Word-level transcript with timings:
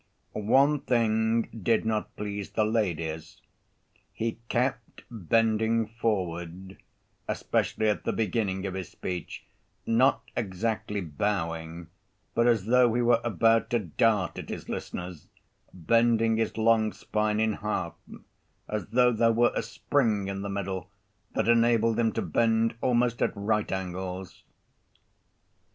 One 0.33 0.79
thing 0.79 1.43
did 1.43 1.85
not 1.85 2.15
please 2.15 2.49
the 2.49 2.65
ladies: 2.65 3.39
he 4.11 4.39
kept 4.49 5.03
bending 5.11 5.85
forward, 5.85 6.77
especially 7.27 7.87
at 7.87 8.03
the 8.03 8.11
beginning 8.11 8.65
of 8.65 8.73
his 8.73 8.89
speech, 8.89 9.45
not 9.85 10.23
exactly 10.35 11.01
bowing, 11.01 11.85
but 12.33 12.47
as 12.47 12.65
though 12.65 12.91
he 12.95 13.03
were 13.03 13.21
about 13.23 13.69
to 13.69 13.77
dart 13.77 14.39
at 14.39 14.49
his 14.49 14.67
listeners, 14.67 15.27
bending 15.71 16.37
his 16.37 16.57
long 16.57 16.91
spine 16.93 17.39
in 17.39 17.53
half, 17.53 17.93
as 18.67 18.87
though 18.87 19.11
there 19.11 19.31
were 19.31 19.53
a 19.53 19.61
spring 19.61 20.27
in 20.27 20.41
the 20.41 20.49
middle 20.49 20.89
that 21.35 21.47
enabled 21.47 21.99
him 21.99 22.11
to 22.13 22.23
bend 22.23 22.73
almost 22.81 23.21
at 23.21 23.31
right 23.35 23.71
angles. 23.71 24.41